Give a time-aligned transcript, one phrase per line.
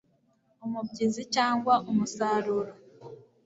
[0.65, 2.71] umubyizi cyangwa umusaruro